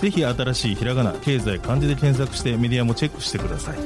[0.00, 3.78] ぜひ新しいひらがな経済漢字で検索してメディアもチェックしてください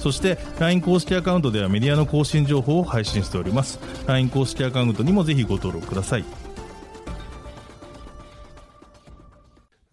[0.00, 6.24] そして LINE 公式アカウントではメディアの更新情報を配信しております LINE 公式アカウントにもぜひご登録ください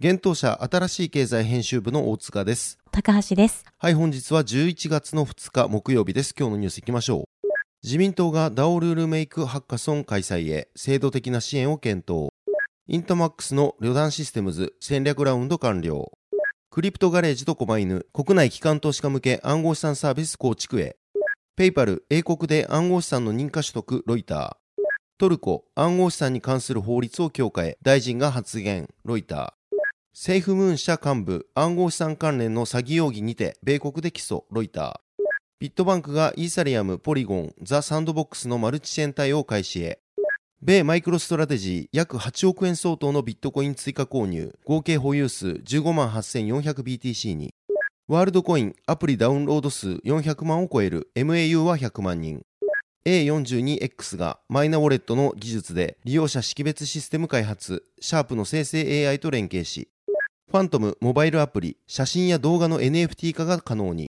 [0.03, 2.79] 現当社新しい経済編集部の大塚です。
[2.89, 3.63] 高橋です。
[3.77, 6.33] はい、本日は11月の2日木曜日です。
[6.35, 7.47] 今日のニュースいきましょう。
[7.83, 12.30] 自民党がダオルールメイクハッカソン開催へ制度的な支援を検討。
[12.87, 16.11] インタマックスの旅団システムズ戦略ラウンド完了。
[16.71, 20.97] Crypto Garage と狛犬、国内機関投資家向け暗号資産サービス構築へ。
[21.55, 24.81] PayPal、英国で暗号資産の認可取得、ロイター。
[25.19, 29.77] トルコ、暗号資産に関する法律を強化へ、大臣が発言、ロイター。
[30.13, 34.93] SafeMoon 社幹部、暗号資産関連の詐欺容疑にて、米国で起訴、ロイター。
[35.59, 39.99] bitbank がイーサリアム、 Polygon、 The Sandbox のマルチチェーン対応開始へ。
[40.63, 47.55] 米 MicroStrategy 約8億円相当のビットコイン追加購入、合計保有数15万 8400BTC に。
[48.07, 52.43] ワールドコインアプリダウンロード数400万を超える MAU は100万人。
[53.07, 59.89] A42X がマイナウォレットの技術で利用者識別システム開発、シャープの生成 AI と連携し、
[60.51, 64.11] ファントムモバイルアプリ、写真や動画の NFT 化が可能に。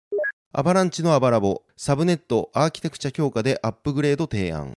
[0.54, 4.72] アバランチのアバラボ、サブネットアーキテクチャ強化でアップグレード提案。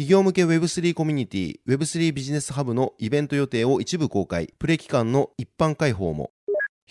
[0.00, 6.30] 企業向け Web3 コミュニティ Web3 ビジネスハブのイベント予定を一部公開、プレ期間の一般開放も。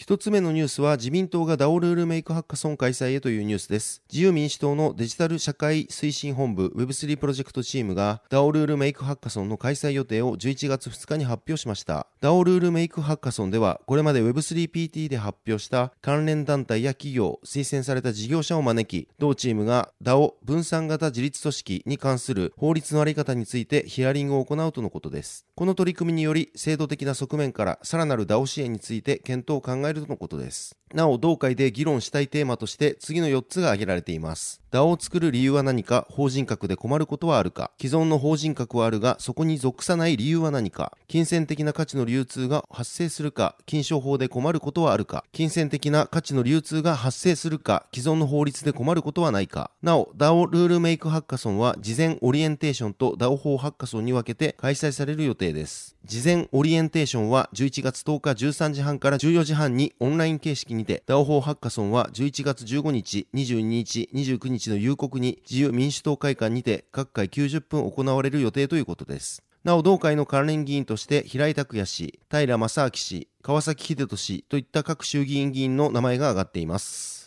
[0.02, 4.02] 一つ目のニュースは自民党がダオルールメイクハッカソン開催へというニュースです。
[4.10, 12.08] 自由民主党のデジタル社会推進本部 Web3 プロジェクトチームがダオルールメイクハッカソンの開催予定を11月2日に発表しました。
[12.22, 25.46] ダオルールメイクハッカソンではこれまで Web3PT で発表した関連団体や企業、推薦された事業者を招き、同チームが DAO 分散型自立組織に関する法律のあり方についてヒアリングを行うとのことです。
[25.56, 30.76] この取り組みにより制度的な側面からさらなる DAO 支援について検討を考えるとのことです。
[30.94, 34.59] なお、同会で議論したいテーマとして次の4つが挙げられています。
[34.72, 49.72] DAO を作る理由は何か、法人格で困ることはあるか、既存の法人格はあるが、そこに属さない理由は何か、金銭的な価値の流通が発生するか、金商法で困ることはあるか、金銭的な価値の流通が発生するか、既存の法律で困ることはないか。
[49.82, 55.96] なお、DAO ルールメイクハッカソンは、事前オリエンテーションと DAO 法ハッカソンに分けて開催される予定です。
[56.06, 69.44] 事前オリエンテーションは11月10日13時半から14時半にオンライン形式にて、DAO 法ハッカソンは11月15日、22日、29日の夕刻に自由民主党会館にて各回90分行われる予定ということです。
[69.64, 77.19] なお、同会の関連議員として平井拓也氏、平正明氏、川崎秀俊氏といった各衆議院議員の名前が挙がっています。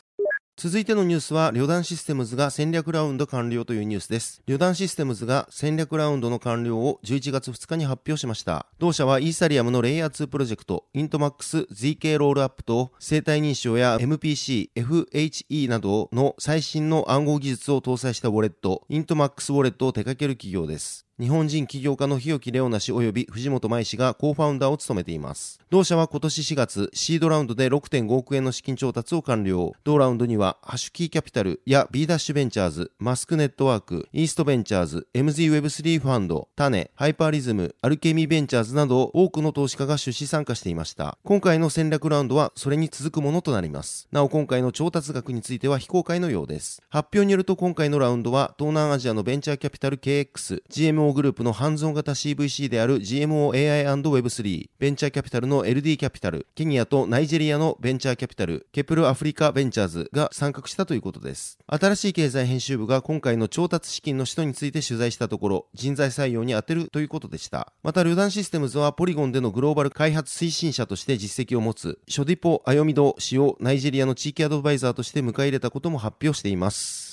[0.54, 4.42] 続いてのニュースは、リョーダンシステムズが戦略ラウンド完了というニュースです。
[4.46, 8.66] リョーダンシステムズが戦略ラウンドの完了を11月2日に発表しました。
[8.78, 21.06] 同社はイーサリアムのレイヤー2プロジェクト、イントマックス ZK ロールアップと生体認証や MPC、FHE などの最新の暗号技術を搭載したウォレット、イントマックスウォレットを手掛ける企業です。
[21.22, 25.60] 日本人起業家の日置レオナ氏及び藤本真衣氏がコーファウンダーを務めています。
[25.70, 29.72] 同社は今年4月、シードラウンドで6.5億円の資金調達を完了。
[29.84, 41.18] 同ラウンドには、ハッシュキーキャピタルや B ダッシュベンチャーズ、マスクネットワーク、イーストベンチャーズ、MZWeb3 ファンド、タネ、ハイパーリズム、アルケミーベンチャーズなど多くの投資家が出資参加していました。
[41.22, 44.08] 今回の戦略ラウンドはそれに続くものとなります。
[44.10, 46.82] なお今回の調達額については非公開のようです。
[46.90, 61.58] 発表によると今回のラウンドは東南アジアのベンチャーキャピタル KX、GMO グループのハンズオン型 CVC である GMOAI&Web3、ベンチャーキャピタルの LD キャピタル、ケニアとナイジェリアのベンチャーキャピタル、ケプルアフリカベンチャーズが参画したということです。
[61.66, 67.72] 新しい経済編集部が今回の調達資金の使途について取材したところ、人材採用に充てるということでした。
[67.82, 77.11] また、旅団システムズはポリゴンでのグローバル開発推進者として実績を持つ、ショディポ・アヨミド氏をナイジェリアの地域アドバイザーとして迎え入れたことも発表しています。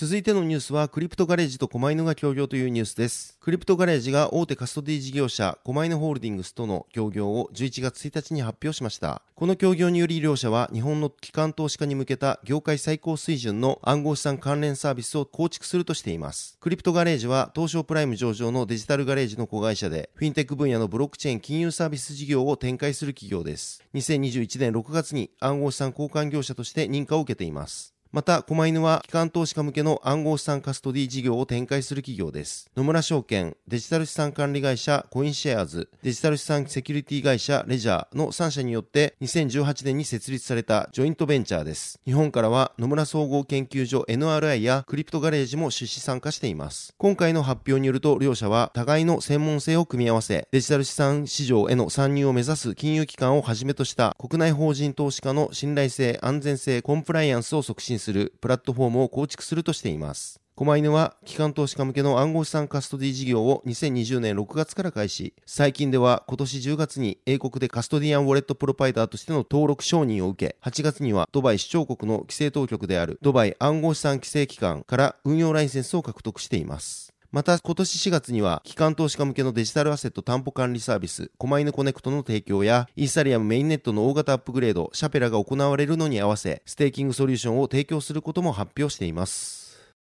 [0.00, 3.36] 続いてのニュースは、クリプトガレージと狛犬が協業というニュースです。
[3.38, 9.20] クリプトガレージが大手カストディ事業者、狛犬ホールディングスとの協業を11月1日に発表しました。
[9.34, 16.56] この協業により両社は、日本の機関投資家に向けた業界最高水準の暗号資産関連サービスを構築するとしています。
[16.62, 23.84] クリプトガレージは、東証プライム上場のデジタルガレージの子会社で、フィンテック分野のブロックチェーン金融サービス事業を展開する企業です。
[23.92, 27.99] 2021年6月に暗号資産交換業者として認可を受けています。
[28.12, 32.68] また、狛犬は機関投資家向けの暗号資産カストディ事業を展開する企業です。
[32.76, 42.00] 野村証券、デジタル資産管理会社コインシェアーズ、デジタル資産セキュリティ会社レジャーの3社によって2018年に設立されたジョイントベンチャーです。
[42.04, 46.92] 日本からは野村総合研究所 NRI やクリプトガレージも出資参加しています。
[46.98, 60.40] 今回の発表によると両社は互いの専門性を組み合わせ、デジタル資産市場への参入を目指す金融機関をはじめとした国内法人投資家の信頼性、安全性、コンプライアンスを促進するプラットフォームを構築するとしています。
[60.56, 65.32] 狛犬は機関投資家向けの暗号資産カストディ事業を2020年6月から開始。
[65.46, 77.09] 最近では今年10月に英国でカストディアンウォレットプロパイダーとしての登録承認を受け、8月にはドバイ市長国の規制当局であるドバイ暗号資産規制機関から運用ライセンスを獲得しています。
[77.32, 89.94] また今年4月には機関投資家向けのデジタルアセット担保管理サービスコマイヌコネクトの提供やイーサリアムメインネットの大型アップグレードシャペラが行われるのに合わせステーキングソリューションを提供することも発表しています。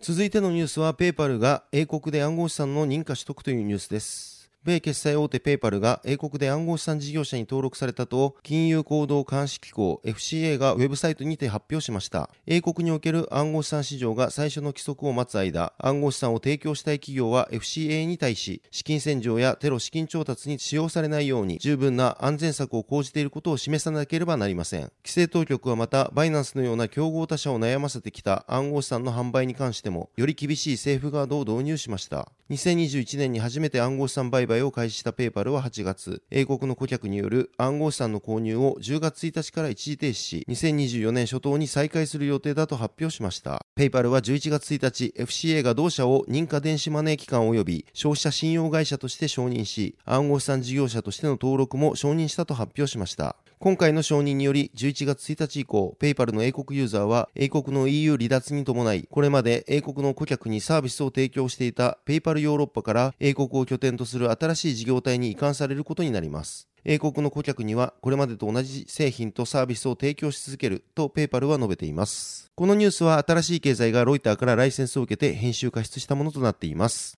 [0.00, 4.31] 続いてのニュースはペイパルが英国で暗号資産の認可取得というニュースです。
[4.64, 12.30] 米決済大手ペイパルが英国で暗号資産事業者に登録されたと、金融行動監視機構 FCA がウェブサイトにて発表しました。
[12.46, 24.82] 英国における暗号資産市場が最初の規則を待つ間、暗号資産を提供したい企業は FCA に対し、資金洗浄やテロ資金調達に使用されないように十分な安全策を講じていることを示さなければなりません。
[24.82, 32.30] 規制当局はまた、バイナンスのような競合他社を悩ませてきた暗号資産の販売に関しても、より厳しいセーフガードを導入しました。
[32.50, 43.64] 2021年に初めて暗号資産売買を開始したペイパルは8月、英国の顧客による暗号資産の購入を10月1日から一時停止し、2024年初頭に再開する予定だと発表しました。
[43.74, 53.36] ペイパルは11月1日、FCA が同社を認可電子マネー機関及び消費者信用会社として承認し、暗号資産事業者としての登録も承認したと発表しました。
[53.62, 66.66] 今回の承認により、11月1日以降、ペイパルの英国ユーザーは、英国の EU 離脱に伴い、これまで英国の顧客にサービスを提供していたペイパルヨーロッパから英国を拠点とする新しい事業体に移管されることになります。
[66.84, 72.50] 英国の顧客にはこれまでと同じ製品とサービスを提供し続けるとペイパルは述べています。
[72.56, 77.16] このニュースは新しい経済がロイターからライセンスを受けて編集加筆したものとなっています。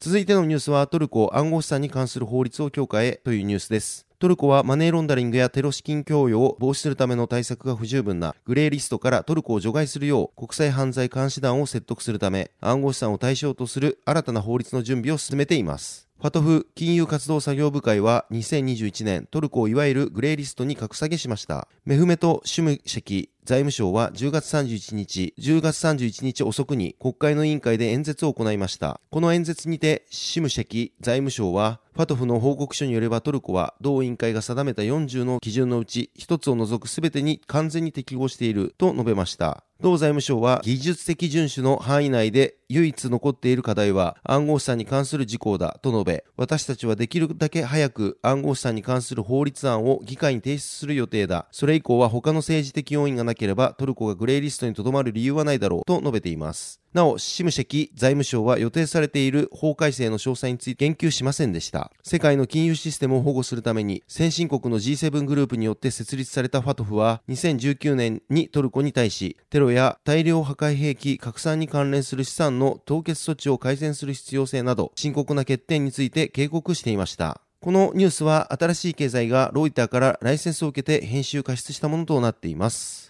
[0.00, 4.07] 続いてのニュースはトルコ暗号資産に関する法律を強化へというニュースです。
[4.20, 16.07] トルコはマネーロンダリングやテロ資金供与を防止するための対策が不十分なグレーリストからトルコを除外するよう国際犯罪監視団を説得するため暗号資産を対象とする新たな法律の準備を進めています。
[16.20, 21.68] ファトフ金融活動作業部会は2021年トルコをいわゆるグレーリストに格下げしました。
[21.84, 29.00] メフメト・シュムシェキ財務省は10月31日、10月31日遅くに国会の委員会で演説を行いました。
[29.10, 39.62] この演説にて、シムシェキ財務省は、ファトフの報告書によればトルコは同委員会が定めた40の基準のうち1つを除く全てに完全に適合していると述べました。
[39.80, 51.46] 同財務省は技術的遵守の範囲内で唯一残っている課題は暗号資産に関する事項だと述べ、私たちはできるだけ早く暗号資産に関する法律案を議会に提出する予定だ。
[51.52, 56.80] それ以降は他の政治的要因がなければトルコがグレーリストにとどまる理由はないだろうと述べています。
[56.94, 61.92] なお、シムシェキ財務省は予定されている法改正の詳細について言及しませんでした。
[62.02, 77.42] 世界の金融システムを保護するために先進国の G7 グループによって設立されたファトフは2019年にトルコに対しテロや大量破壊兵器拡散に関連する資産の凍結措置を改善する必要性など深刻な欠点について警告していました。
[77.60, 83.07] このニュースは新しい経済がロイターからライセンスを受けて編集加筆したものとなっています。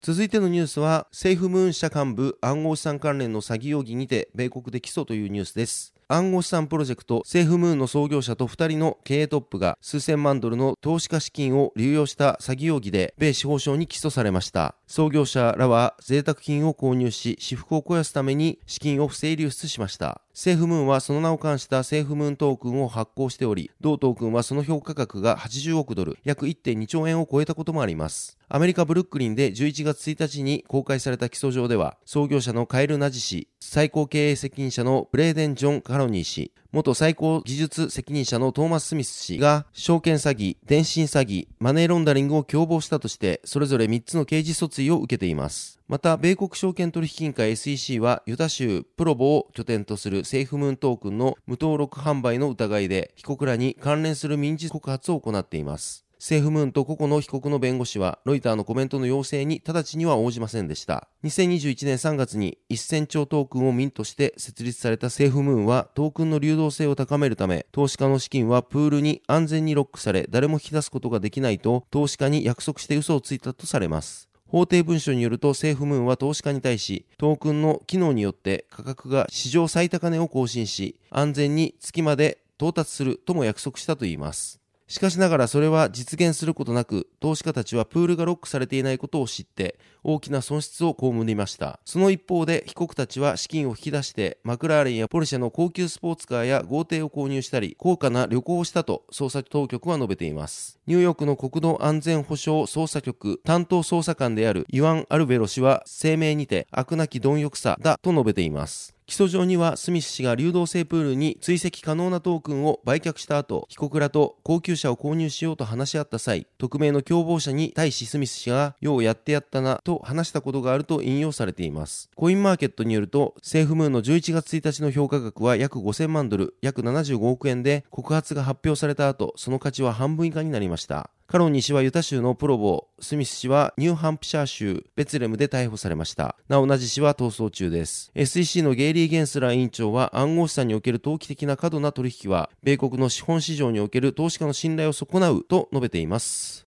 [0.00, 5.92] 続いてのニュースは、政府ムーン社幹部暗号資産関連の詐欺容疑にて米国で起訴というニュースです。
[6.06, 14.76] 暗号資産プロジェクトセーフムーンの創業者と2人の経営トップが数千万ドルの投資家資金を流用した詐欺容疑で米司法省に起訴されました。
[14.86, 20.22] 創業者らは贅沢品を購入し、私腹を肥やすために資金を不正流出しました。
[20.40, 28.38] セーフムーンはその名を冠したセーフムーントークンを発行しており、同トークンはその評価額が80億ドル、約1.2兆円を超えたこともあります。
[28.48, 45.80] アメリカ・ブルックリンで11月1日に公開された起訴状では、創業者のカエル・ナジ氏、最高経営責任者のブレーデン・ジョン・カロニー氏、元最高技術責任者のトーマス・スミス氏が証券詐欺、電信詐欺、マネーロンダリングを共謀したとしてそれぞれ3つの刑事訴追を受けています。
[45.88, 56.07] また米国証券取引委員会 SEC はユタ州プロボを拠点とするセーフムーントークンの無登録販売の疑いで被告らに関連する民事告発を行っています。
[56.20, 61.08] セーフムーンと個々の被告の弁護士は、ロイターのコメントの要請に直ちには応じませんでした。
[61.22, 74.28] 2021年3月に1000兆トークンをミントして設立されたセーフムーンは、トークンの流動性を高めるため、投資家の資金はプールに安全にロックされ、誰も引き出すことができないと、投資家に約束して嘘をついたとされます。
[74.48, 84.58] 法廷文書によるとセーフムーンは投資家に対しトークンの機能によって価格が史上最高値を更新し安全に月まで到達するとも約束したといいます
[84.88, 91.78] しかしながらそれは実現することなく、投資家たちはプールがロックされていないことを知って、大きな損失を被りました。
[91.84, 100.80] その一方で、被告たちは資金を引き出して、マクラーレンやポルシェの高級スポーツカーや豪邸を購入したり、高価な旅行をしたと捜査当局は述べています。
[100.86, 108.97] ニューヨークの国土安全保障捜査局担当捜査官であるイワン・アルベロ氏は声明にて、悪なき貪欲さだと述べています。
[109.08, 122.10] 起訴状にはスミス氏が流動性プールに追跡可能なトークンを売却した後、被告らと高級車を購入しようと話し合った際、匿名の共謀者に対しスミス氏が、ようやってやったなと話したことがあると引用されています。
[122.16, 131.08] コインマーケットによると、セーフムーンの11月1日の評価額は約5000万ドル、約75億円で、告発が発表された後、その価値は半分以下になりました。
[131.30, 136.36] カロン西はユタ州のプロボ、スミス氏はニューハンプシャー州ベツレムで逮捕されました。
[136.48, 138.10] なお同じ氏は逃走中です。
[138.14, 146.66] SEC のゲイリー・ゲンスラー委員長は暗号資産における投機的な過度な取引は、米国の資本市場における投資家の信頼を損なうと述べています。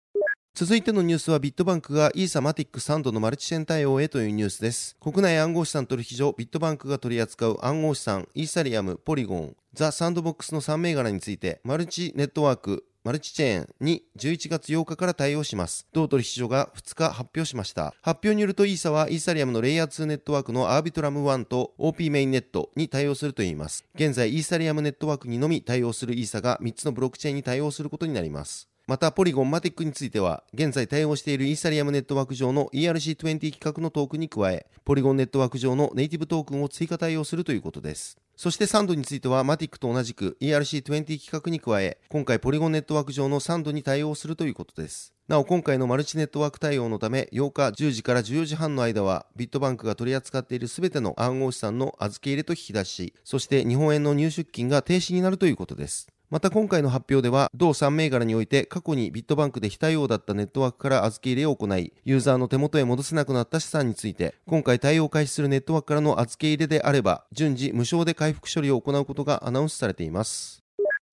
[0.53, 4.95] 続いてのニュースはビットバンクがイーサマティックサンドのマルチチェーン対応へというニュースです。
[5.01, 15.87] 国内暗号資産取引所ビットバンクが取り扱う暗号資産イーサリアム、ポリゴン、ザ・サンドボックスの3銘柄についてマルチネットワーク、マルチチェーンに11月8日から対応します。
[15.95, 17.95] 同取引所が2日発表しました。
[18.03, 23.87] 発表によるとイーサはイーサリアムのレイヤー2ネットワークのアービトラム1と OP メインネットに対応するといいます。
[23.95, 28.69] 現在イーサリアムネットワークにのみ対応するイーサが3つのブロックチェーンに対応することになります。
[28.87, 38.19] また、ポリゴンマティックについては、現在対応しているイーサリアムネットワーク上の ERC20 規格のトークンに加え、ポリゴンネットワーク上のネイティブトークンを追加対応するということです。
[38.41, 45.13] そしてサンドについては、マティックと同じく ERC20 規格に加え、今回ポリゴンネットワーク上のサンドに対応するということです。
[45.29, 56.09] なお、今回のマルチネットワーク対応のため、8日10時から14時半の間は、ビットバンクが取り扱っているすべての暗号資産の預け入れと引き出し、そして日本円の入出金が停止になるということです。
[56.31, 70.60] また今回の発表では、同3銘柄において過去にビットバンクで非対応だったネットワークから預け入れを行い、ユーザーの手元へ戻せなくなった資産について、今回対応を開始するネットワークからの預け入れであれば、順次無償で回復処理を行うことがアナウンスされています。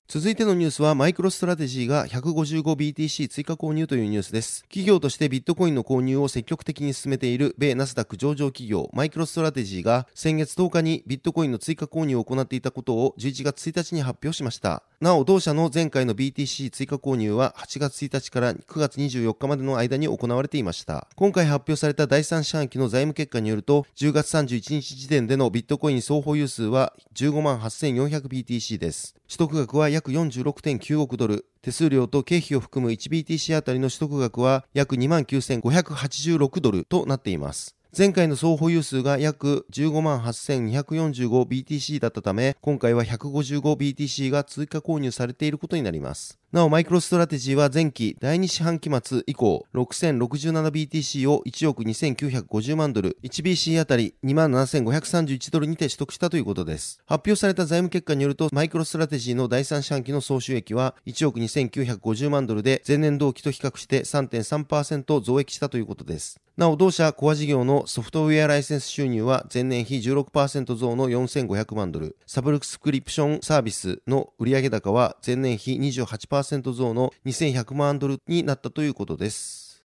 [0.09, 4.61] 続いてのニュースはマイクロストラテジーが 155BTC 追加購入というニュースです。
[4.69, 14.81] 企業としてビットコインの購入を積極的に進めている米ナスダック上場企業マイクロストラテジーが先月10日にビットコインの追加購入を行っていたことを11月1日に発表しました。
[15.01, 21.09] なお、同社の前回の BTC 追加購入は8月1日から9月24日までの間に行われていました。
[21.17, 29.17] 今回発表された第3四半期の財務結果によると、10月31日時点でのビットコイン総保有数は15万 8400BTC です。
[29.27, 31.47] 取得額は約46.9億ドル。
[31.63, 37.75] 手数料と経費を含む 1BTC あたりの取得額は約2万9586ドルとなっています。
[37.97, 46.37] 前回の総保有数が約15万 8245BTC だったため、今回は 155BTC が追加購入されていることになります。
[46.53, 57.01] なお、マイクロストラテジーは前期第2四半期末以降、6067BTC を1億2950万ドル、1BC あたり27,531ドルにて取得したということです。
[57.05, 66.39] 発表された財務結果によると、マイクロストラテジーの第3四半期の総収益は1億2950万ドルで、前年同期と比較して3.3%増益したということです。
[66.55, 79.83] なお、同社コア事業のソフトウェアライセンス収入は前年比16%増の4500万ドル、サブルクスクリプションサービスの売上高は前年比28%増の2100万ドルになったということです。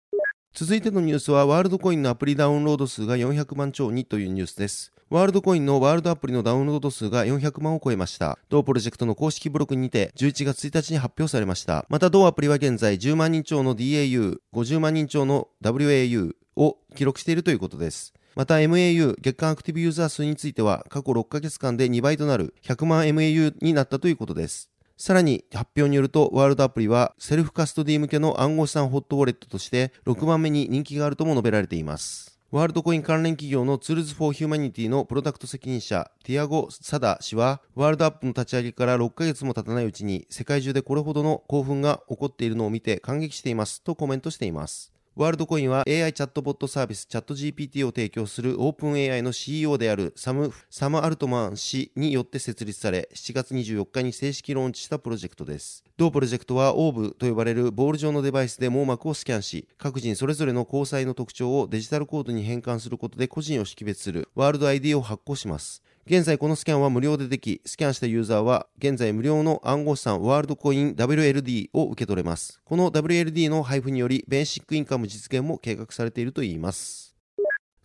[0.53, 4.91] 続いてのニュースは、ワールドコインのアプリダウンロード数が400万超にというニュースです。
[5.09, 8.37] ワールドコインのワールドアプリのダウンロード数が400万を超えました。
[8.49, 11.85] 同プロジェクトの公式ブログにて11月1日に発表されました。
[11.89, 18.13] また同アプリは現在10万人超の DAU、50万人超の WAU、を記録しているということです。
[18.35, 24.69] また MAU 月間アクティブユーザー数については過去6ヶ月間で2倍となる100万 MAU になったということです。
[25.01, 32.37] さらに発表によるとワールドアプリはセルフカストディ向けの暗号資産ホットウォレットとして6番目に人気があるとも述べられています。
[32.51, 44.91] ワールドコイン関連企業のツールズ・フォー・ヒューマニティのプロダクト責任者、ティアゴ・サダ氏は、ワールドアプリの立ち上げから6ヶ月も経たないうちに、世界中でこれほどの興奮が起こっているのを見て感激していますとコメントしています。
[45.19, 55.83] ワールドコインは AI チャットボットサービスチャット GPT を提供するオープン AI の CEO であるサム・サムアルトマン氏によって設立され、7月24日に正式ローンチしたプロジェクトです。
[55.97, 65.83] 同プロジェクトはオーブと呼ばれるボール状のデバイスで網膜をスキャンし、各人それぞれの交際の特徴をデジタルコードに変換することで個人を識別するワールド ID を発行します。
[66.11, 72.59] 現在このスキャンは無料ででき、スキャンしたユーザーは現在無料の暗号資産ワールドコイン WLD を受け取れます。
[72.65, 77.08] この WLD の配布により、ベーシックインカム実現も計画されているといいます。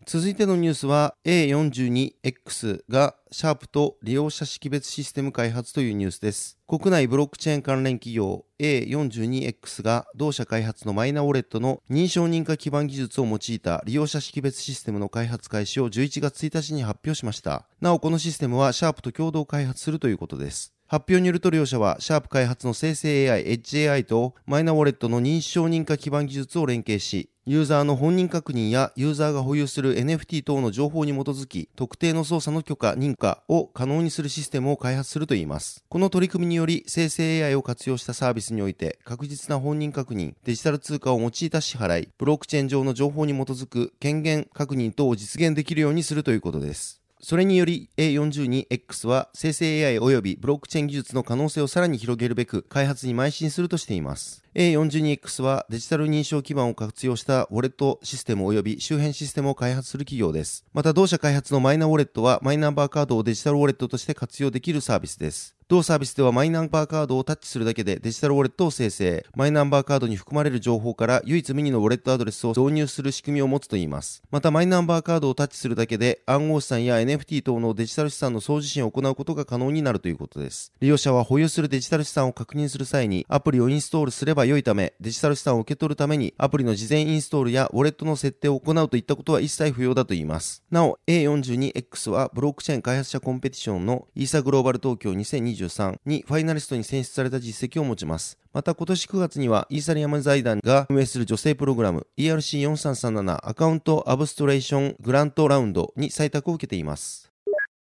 [0.06, 6.58] 続いてのニュースは A42X がシャープと利用者識別システム開発というニュースです。
[6.66, 17.66] 国内ブロックチェーン関連企業 A42X が同社開発のマイナウォレットの認証認可基盤技術を用いた利用者識別システムの開発開始を11月1日に発表しました。
[17.80, 20.73] なおこのシステムはシャープと共同開発するということです。
[20.86, 35.84] 発表によると両社は、シャープ開発の生成 AI、Edge AI とマイナウォレットの認証認可基盤技術を連携し、ユーザーの本人確認やユーザーが保有する NFT 等の情報に基づき、特定の操作の許可、認可を可能にするシステムを開発するといいます。
[35.90, 47.03] この取り組みにより、生成 AI を活用したサービスにおいて、確実な本人確認、デジタル通貨を用いた支払い、ブロックチェーン上の情報に基づく権限確認等を実現できるようにするということです。
[47.24, 54.44] それにより A42X は生成 AI 及びブロックチェーン技術の可能性をさらに広げるべく開発に邁進するとしています。
[54.54, 60.66] A42X はデジタル認証基盤を活用したウォレットシステム及び周辺システムを開発する企業です。
[60.74, 65.53] また同社開発のマイナウォレットはマイナンバーカードをデジタルウォレットとして活用できるサービスです。
[65.66, 69.24] 同サービスではマイナンバーカードをタッチするだけでデジタルウォレットを生成。
[69.34, 74.22] マイナンバーカードに含まれる情報から唯一無二のウォレットアドレスを導入する仕組みを持つといいます。
[74.30, 80.70] またマイナンバーカードをタッチするだけで暗号資産や NFT 等のデジタル資産の送受信を行うことが可能になるということです。
[80.80, 90.62] 利用者は保有するデジタル資産を確認する際にアプリをインストールすれば良いため、デジタル資産を受け取るためにアプリの事前インストールやウォレットの設定を行うといったことは一切不要だといいます。
[90.70, 98.38] なお、A42X はブロックチェーン開発者コンペティションのイーサグローバル東京2020 2023にファイナリストに選出された実績を持ちます。
[98.52, 107.30] また今年9月にはイーサリアム財団が運営する女性プログラム ERC4337 アカウントアブストレーショングラントラウンドに採択を受けています。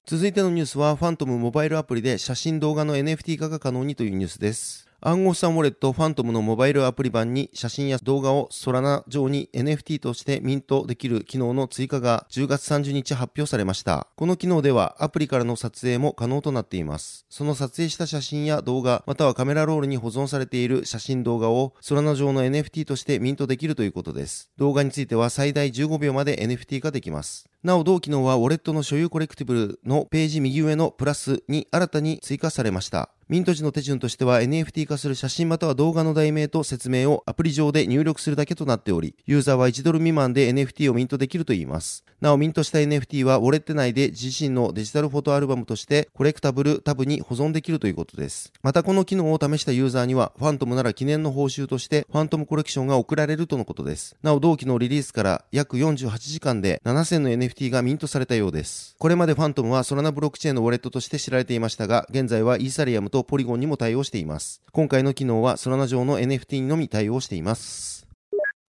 [0.05, 4.82] 続いてのニュースはファントムモバイルアプリで写真動画の NFT 化が可能にというニュースです。
[5.05, 14.07] 暗号資産ウォレットファントムのモバイルアプリ版に写真や動画をソラナ上に NFT としてミントできる機能の追加が10月30日発表されました。
[14.15, 17.25] この機能ではアプリからの撮影も可能となっています。
[17.29, 24.51] その撮影した写真や動画、またはカメラロールに保存されている写真動画をソラナ上の NFT としてミントできるということです。
[24.55, 27.49] 動画については最大15秒まで NFT 化できます。
[27.63, 33.09] なお同機能はウォレットの所有コレクティブルのページ右上のプラスに新たに追加されました。
[33.29, 42.03] ミント時の手順としては NFT 化する写真または動画の題名と説明をアプリ上で入力するだけとなっており、ユーザーは1ドル未満で NFT をミントできるといいます。
[42.19, 48.51] なお、ミントした NFT はウォレット内で自身のデジタルフォトアルバムとしてコレクタブルタブに保存できるということです。
[48.61, 54.17] また、この機能を試したユーザーには、ファントムなら記念の報酬としてファントムコレクションが送られるとのことです。
[54.21, 58.95] なお、同期のリリースから約48時間で7000の NFT がミントされたようです。
[58.97, 64.61] これまでファントムはソラナブロックチェーンのウォレットとして知られていましたが、現在はイーサリアムとポリゴンにも対応しています。
[64.71, 68.07] 今回の機能はソラナ上の NFT にのみ対応しています。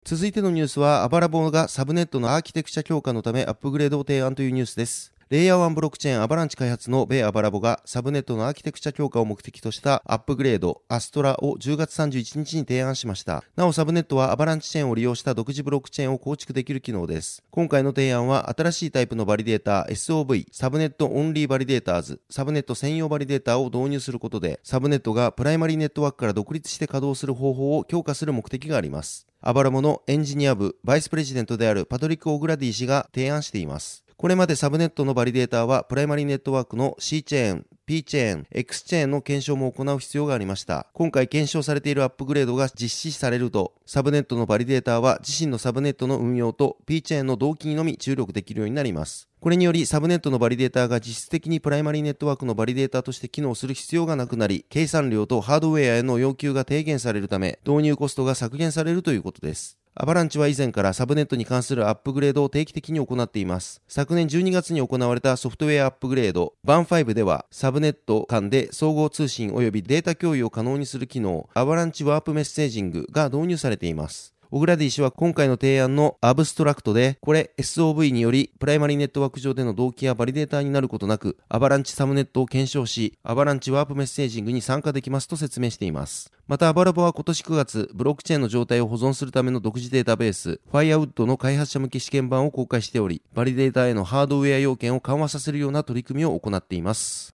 [0.04, 5.13] 続いてのニュースは、アバラボがサブネットのアーキテクチャ強化のためアップグレードを提案というニュースです。
[5.30, 13.42] レイヤー1ブロックチェーンアバランチ開発の米アバラボがサブネットのアーキテクチャ強化を目的としたアップグレードアストラを10月31日に提案しました。
[13.56, 17.42] なおサブネットはアバランチチェーンを利用した独自ブロックチェーンを構築できる機能です。
[17.50, 29.26] 今回の提案は新しいタイプのバリデータ SOV サブネットオンリーバリデーターズサブネット専用バリデータを導入することでサブネットがプライマリーネットワークから独立して稼働する方法を強化する目的があります。
[29.40, 34.03] アバラボのエンジニア部バイスプレジデントであるパトリック・オグラディ氏が提案しています。
[34.16, 40.86] これまでサブネットのバリデータはプライマリーネットワークの C チェーン、P チェーン、X チェーンの検証も行う必要がありました。
[40.94, 49.28] 今回検証されているアップグレードが実施されると、サブネットのバリデータは自身のサブネットの運用と P チェーンの同期にのみ注力できるようになります。
[49.40, 59.76] これによりサブネットのバリデータが実質的にプライマリーネットワークのバリデータとして機能する必要がなくなり、計算量とハードウェアへの要求が低減されるため、導入コストが削減されるということです。
[59.96, 63.80] アバランチは以前からサブネットに関するアップグレードを定期的に行っています。
[63.86, 74.33] 昨年12月に行われたソフトウェアアップグレード、 Banff 5 ではサブネット間で相互通信及びデータ共有を可能にする機能、アバランチワープメッセージングが導入されています。
[74.56, 86.32] オグラディ氏は今回の提案のアブストラクトで、これ SOV によりプライマリネットワーク上での同期やバリデーターになることなく、アバランチサブネットを検証し、アバランチワープメッセージングに参加できますと説明しています。
[86.46, 97.33] また、アバラボは今年9月、ブロックチェーンの状態を保存するための独自データベース、Firewood の開発者向け試験版を公開しており、バリデーターへのハードウェア要件を緩和させるような取り組みを行っています。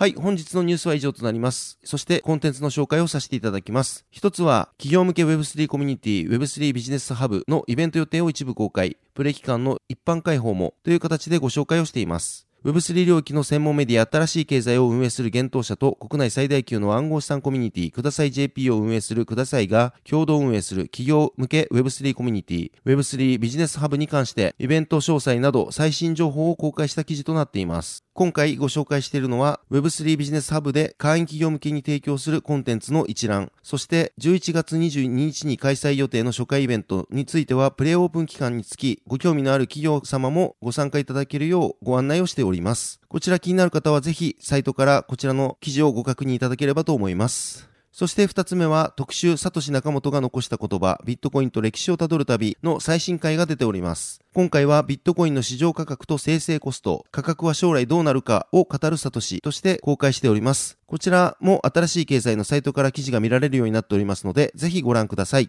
[0.00, 1.76] はい、本日のニュースは以上となります。
[1.82, 4.06] そしてコンテンツの紹介をさせていただきます。
[4.12, 12.46] 一つは、企業向け Web3 コミュニティ Web3 ビジネスハブのイベント予定を一部公開、プレ期間の一般開放もという形でご紹介をしています。
[12.64, 28.04] Web3 領域の専門メディア新しい経済を運営する幻冬舎と国内最大級の暗号資産コミュニティください JP を運営するくださいが共同運営する企業向け Web3 コミュニティ Web3 ビジネスハブに関してイベント詳細など最新情報を公開した記事となっています。
[28.18, 43.00] 今回ご紹介しているのは Web3 ビジネスハブで会員企業向けに提供するコンテンツの一覧、そして11月22日に開催予定の初回イベントについてはプレイオープン期間につきご興味のある企業様もご参加いただけるようご案内をしております。
[43.06, 47.67] こちら気になる方はぜひサイトからこちらの記事をご確認いただければと思います。
[47.92, 54.20] そして二つ目は特集サトシ仲本が残した言葉ビットコインと歴史をたどる旅の最新回が出ております。
[54.34, 60.78] 今回はビットコインの市場価格と生成コスト、価格は将来どうなるかを語るサトシとして公開しております。
[60.86, 65.48] こちらも新しい経済のサイトから記事が見られるようになっておりますので、ぜひご覧ください。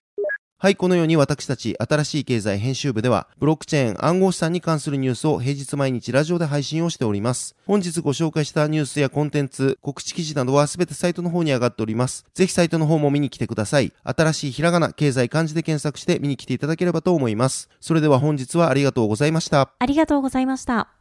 [0.62, 7.56] はい、このように私たち新しい経済編集部では、ブロックチェーン暗号資産に関するニュースを平日毎日ラジオで配信をしております。
[7.65, 12.26] 本日ご紹介したニュースやコンテンツ、告知記事などはすべてサイトの方に上がっております。
[12.34, 13.93] ぜひサイトの方も見に来てください。
[14.04, 17.69] 新しいひらがな、経済漢字で検索して見に来ていただければと思います。
[17.80, 19.69] それでは本日はありがとうございました。
[19.80, 20.98] ありがとうございました。